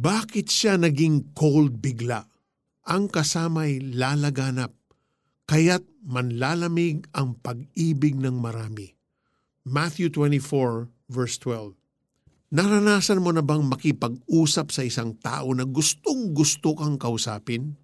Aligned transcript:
Bakit 0.00 0.48
siya 0.48 0.80
naging 0.80 1.36
cold 1.36 1.76
bigla? 1.76 2.24
Ang 2.88 3.12
kasama'y 3.12 3.84
lalaganap, 4.00 4.72
kaya't 5.44 5.84
manlalamig 6.00 7.04
ang 7.12 7.36
pag-ibig 7.36 8.16
ng 8.16 8.32
marami. 8.40 8.96
Matthew 9.68 10.08
24 10.08 10.88
verse 11.12 11.36
12 11.44 11.76
Naranasan 12.56 13.20
mo 13.20 13.28
na 13.28 13.44
bang 13.44 13.60
makipag-usap 13.60 14.72
sa 14.72 14.80
isang 14.88 15.20
tao 15.20 15.52
na 15.52 15.68
gustong 15.68 16.32
gusto 16.32 16.72
kang 16.80 16.96
kausapin? 16.96 17.76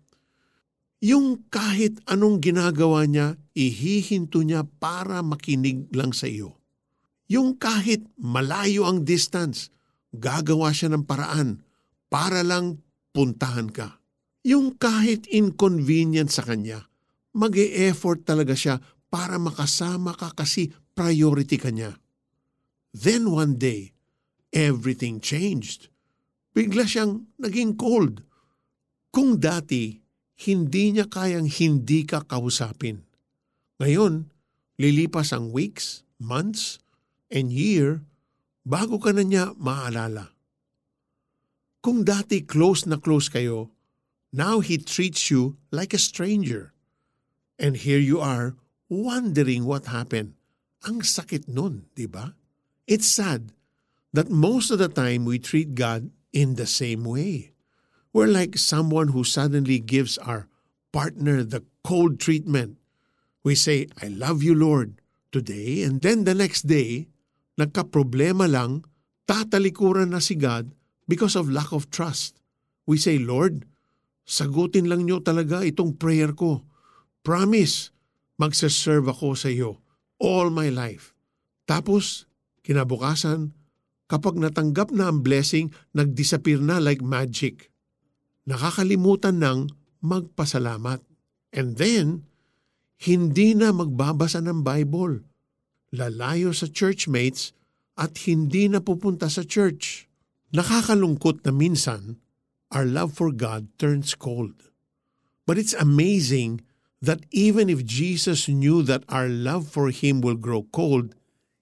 Yung 1.04 1.44
kahit 1.52 2.00
anong 2.08 2.40
ginagawa 2.40 3.04
niya, 3.04 3.36
ihihinto 3.52 4.40
niya 4.40 4.64
para 4.64 5.20
makinig 5.20 5.84
lang 5.92 6.16
sa 6.16 6.24
iyo. 6.24 6.56
Yung 7.28 7.60
kahit 7.60 8.08
malayo 8.16 8.88
ang 8.88 9.04
distance, 9.04 9.68
gagawa 10.16 10.72
siya 10.72 10.96
ng 10.96 11.04
paraan 11.04 11.65
para 12.12 12.42
lang 12.46 12.82
puntahan 13.10 13.70
ka. 13.72 13.98
Yung 14.46 14.78
kahit 14.78 15.26
inconvenient 15.26 16.30
sa 16.30 16.46
kanya, 16.46 16.86
mag 17.34 17.56
effort 17.58 18.22
talaga 18.22 18.54
siya 18.54 18.78
para 19.10 19.40
makasama 19.40 20.14
ka 20.14 20.30
kasi 20.36 20.70
priority 20.94 21.58
ka 21.58 21.74
niya. 21.74 21.98
Then 22.94 23.28
one 23.32 23.58
day, 23.58 23.96
everything 24.52 25.18
changed. 25.20 25.90
Bigla 26.56 26.88
siyang 26.88 27.28
naging 27.36 27.76
cold. 27.76 28.24
Kung 29.12 29.36
dati, 29.36 30.00
hindi 30.44 30.92
niya 30.92 31.08
kayang 31.08 31.48
hindi 31.48 32.04
ka 32.04 32.24
kausapin. 32.24 33.04
Ngayon, 33.80 34.28
lilipas 34.80 35.32
ang 35.32 35.52
weeks, 35.52 36.04
months, 36.20 36.80
and 37.32 37.52
year 37.52 38.04
bago 38.64 39.00
ka 39.00 39.12
na 39.12 39.24
niya 39.24 39.52
maalala. 39.56 40.35
Kung 41.86 42.02
dati 42.02 42.42
close 42.42 42.82
na 42.82 42.98
close 42.98 43.30
kayo, 43.30 43.70
now 44.34 44.58
he 44.58 44.74
treats 44.74 45.30
you 45.30 45.54
like 45.70 45.94
a 45.94 46.02
stranger. 46.02 46.74
And 47.62 47.78
here 47.78 48.02
you 48.02 48.18
are, 48.18 48.58
wondering 48.90 49.62
what 49.62 49.86
happened. 49.94 50.34
Ang 50.82 51.06
sakit 51.06 51.46
nun, 51.46 51.86
di 51.94 52.10
ba? 52.10 52.34
It's 52.90 53.06
sad 53.06 53.54
that 54.10 54.34
most 54.34 54.74
of 54.74 54.82
the 54.82 54.90
time 54.90 55.22
we 55.22 55.38
treat 55.38 55.78
God 55.78 56.10
in 56.34 56.58
the 56.58 56.66
same 56.66 57.06
way. 57.06 57.54
We're 58.10 58.34
like 58.34 58.58
someone 58.58 59.14
who 59.14 59.22
suddenly 59.22 59.78
gives 59.78 60.18
our 60.18 60.50
partner 60.90 61.46
the 61.46 61.62
cold 61.86 62.18
treatment. 62.18 62.82
We 63.46 63.54
say, 63.54 63.86
I 64.02 64.10
love 64.10 64.42
you, 64.42 64.58
Lord, 64.58 64.98
today, 65.30 65.86
and 65.86 66.02
then 66.02 66.26
the 66.26 66.34
next 66.34 66.66
day, 66.66 67.06
nagka-problema 67.54 68.50
lang, 68.50 68.82
tatalikuran 69.30 70.10
na 70.10 70.18
si 70.18 70.34
God 70.34 70.74
because 71.06 71.38
of 71.38 71.50
lack 71.50 71.70
of 71.70 71.90
trust. 71.90 72.38
We 72.86 72.98
say, 72.98 73.18
Lord, 73.18 73.66
sagutin 74.26 74.86
lang 74.86 75.06
niyo 75.06 75.22
talaga 75.22 75.62
itong 75.62 75.98
prayer 75.98 76.34
ko. 76.34 76.62
Promise, 77.26 77.90
magsaserve 78.38 79.10
ako 79.10 79.34
sa 79.34 79.50
iyo 79.50 79.82
all 80.20 80.48
my 80.52 80.68
life. 80.72 81.12
Tapos, 81.66 82.24
kinabukasan, 82.62 83.52
kapag 84.06 84.38
natanggap 84.38 84.94
na 84.94 85.10
ang 85.10 85.20
blessing, 85.20 85.74
nag-disappear 85.92 86.62
na 86.62 86.78
like 86.78 87.02
magic. 87.02 87.74
Nakakalimutan 88.46 89.42
ng 89.42 89.58
magpasalamat. 90.00 91.02
And 91.50 91.74
then, 91.74 92.22
hindi 93.02 93.52
na 93.52 93.74
magbabasa 93.74 94.40
ng 94.40 94.62
Bible. 94.62 95.26
Lalayo 95.90 96.54
sa 96.54 96.70
churchmates 96.70 97.52
at 97.98 98.14
hindi 98.28 98.70
na 98.70 98.80
pupunta 98.80 99.26
sa 99.26 99.42
church. 99.42 100.05
Nakakalungkot 100.54 101.42
na 101.42 101.50
minsan, 101.50 102.22
our 102.70 102.86
love 102.86 103.14
for 103.14 103.34
God 103.34 103.66
turns 103.78 104.14
cold. 104.14 104.70
But 105.46 105.58
it's 105.58 105.74
amazing 105.74 106.62
that 107.02 107.26
even 107.30 107.70
if 107.70 107.86
Jesus 107.86 108.46
knew 108.46 108.82
that 108.86 109.02
our 109.10 109.26
love 109.26 109.66
for 109.66 109.90
Him 109.90 110.22
will 110.22 110.38
grow 110.38 110.66
cold, 110.70 111.14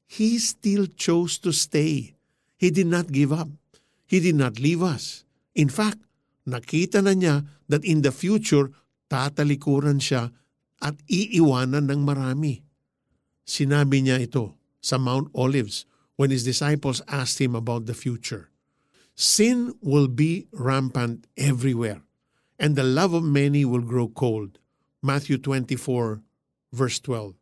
He 0.05 0.37
still 0.37 0.85
chose 0.87 1.41
to 1.45 1.53
stay. 1.53 2.17
He 2.57 2.69
did 2.69 2.87
not 2.87 3.13
give 3.13 3.33
up. 3.33 3.49
He 4.05 4.21
did 4.21 4.37
not 4.37 4.61
leave 4.61 4.85
us. 4.85 5.25
In 5.57 5.73
fact, 5.73 5.99
nakita 6.45 7.01
na 7.01 7.17
niya 7.17 7.49
that 7.69 7.85
in 7.85 8.05
the 8.05 8.13
future, 8.13 8.69
tatalikuran 9.09 10.01
siya 10.01 10.33
at 10.85 10.97
iiwanan 11.09 11.89
ng 11.89 12.05
marami. 12.05 12.61
Sinabi 13.45 14.05
niya 14.05 14.21
ito 14.21 14.57
sa 14.81 15.01
Mount 15.01 15.33
Olives 15.33 15.89
when 16.17 16.29
his 16.29 16.45
disciples 16.45 17.01
asked 17.09 17.41
him 17.41 17.57
about 17.57 17.89
the 17.89 17.97
future. 17.97 18.54
Sin 19.15 19.75
will 19.81 20.09
be 20.09 20.49
rampant 20.53 21.27
everywhere, 21.37 22.03
and 22.59 22.75
the 22.75 22.83
love 22.83 23.15
of 23.15 23.23
many 23.23 23.65
will 23.65 23.81
grow 23.81 24.09
cold. 24.09 24.59
Matthew 25.03 25.39
24, 25.39 26.21
verse 26.73 26.99
12. 27.01 27.35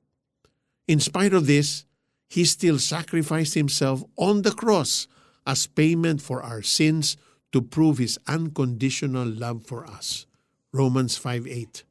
In 0.89 1.01
spite 1.01 1.33
of 1.33 1.47
this, 1.47 1.87
he 2.29 2.45
still 2.45 2.79
sacrificed 2.79 3.55
himself 3.55 4.03
on 4.17 4.43
the 4.43 4.53
cross 4.53 5.07
as 5.47 5.67
payment 5.67 6.21
for 6.21 6.43
our 6.43 6.63
sins 6.63 7.17
to 7.53 7.63
prove 7.63 7.99
his 7.99 8.19
unconditional 8.27 9.27
love 9.27 9.65
for 9.65 9.87
us. 9.87 10.27
Romans 10.73 11.17
5 11.17 11.47
8. 11.47 11.85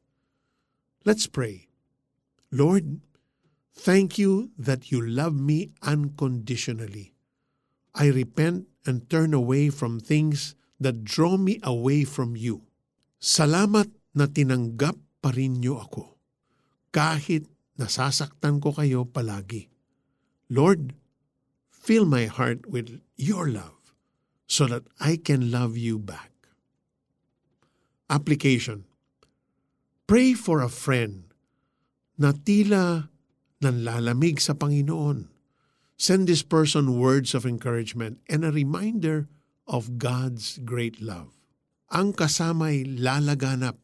Let's 1.04 1.26
pray. 1.26 1.68
Lord, 2.50 3.00
thank 3.74 4.18
you 4.18 4.50
that 4.58 4.90
you 4.90 5.00
love 5.00 5.34
me 5.34 5.70
unconditionally. 5.82 7.14
I 7.94 8.08
repent 8.08 8.66
and 8.84 9.08
turn 9.08 9.32
away 9.32 9.70
from 9.70 10.02
things 10.02 10.54
that 10.82 11.06
draw 11.06 11.38
me 11.38 11.62
away 11.62 12.02
from 12.02 12.34
you. 12.34 12.66
Salamat 13.22 13.88
na 14.12 14.26
tinanggap 14.26 14.98
pa 15.22 15.30
rin 15.30 15.62
niyo 15.62 15.78
ako. 15.78 16.18
Kahit 16.90 17.46
nasasaktan 17.78 18.58
ko 18.58 18.74
kayo 18.74 19.06
palagi. 19.06 19.70
Lord, 20.52 20.92
fill 21.70 22.04
my 22.04 22.28
heart 22.28 22.68
with 22.68 23.00
your 23.16 23.48
love 23.48 23.94
so 24.44 24.68
that 24.68 24.84
I 25.00 25.16
can 25.16 25.48
love 25.48 25.80
you 25.80 25.96
back. 25.96 26.34
Application 28.12 28.84
Pray 30.04 30.36
for 30.36 30.60
a 30.60 30.68
friend 30.68 31.32
na 32.20 32.36
tila 32.36 33.08
nanlalamig 33.64 34.44
sa 34.44 34.52
Panginoon. 34.52 35.31
Send 35.96 36.26
this 36.26 36.42
person 36.42 36.98
words 36.98 37.34
of 37.34 37.46
encouragement 37.46 38.18
and 38.28 38.44
a 38.44 38.50
reminder 38.50 39.28
of 39.66 39.98
God's 39.98 40.58
great 40.64 41.00
love. 41.00 41.32
Ang 41.92 42.12
kasama'y 42.12 42.98
lalaganap, 42.98 43.76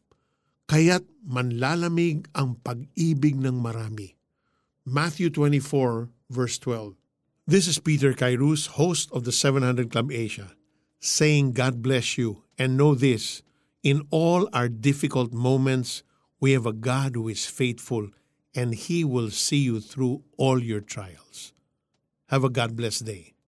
kaya't 0.66 1.04
manlalamig 1.24 2.26
ang 2.34 2.56
pag-ibig 2.64 3.36
ng 3.36 3.60
marami. 3.60 4.16
Matthew 4.84 5.28
24, 5.30 6.08
verse 6.32 6.56
12. 6.58 6.96
This 7.48 7.68
is 7.68 7.78
Peter 7.78 8.12
Kairos, 8.12 8.76
host 8.76 9.08
of 9.12 9.24
the 9.24 9.32
700 9.32 9.90
Club 9.90 10.12
Asia, 10.12 10.52
saying 11.00 11.52
God 11.52 11.80
bless 11.80 12.18
you 12.18 12.44
and 12.58 12.76
know 12.76 12.94
this, 12.94 13.40
in 13.82 14.02
all 14.10 14.48
our 14.52 14.68
difficult 14.68 15.32
moments, 15.32 16.02
we 16.40 16.52
have 16.52 16.66
a 16.66 16.72
God 16.72 17.14
who 17.14 17.28
is 17.28 17.46
faithful 17.46 18.10
and 18.54 18.74
He 18.74 19.04
will 19.04 19.30
see 19.30 19.62
you 19.62 19.80
through 19.80 20.24
all 20.36 20.62
your 20.62 20.80
trials. 20.80 21.52
Have 22.28 22.44
a 22.44 22.50
God 22.50 22.76
blessed 22.76 23.06
day. 23.06 23.32